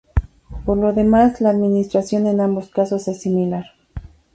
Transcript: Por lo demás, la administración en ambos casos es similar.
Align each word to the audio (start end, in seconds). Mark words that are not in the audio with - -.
Por 0.65 0.79
lo 0.79 0.93
demás, 0.93 1.41
la 1.41 1.51
administración 1.51 2.25
en 2.25 2.41
ambos 2.41 2.71
casos 2.71 3.07
es 3.07 3.21
similar. 3.21 3.65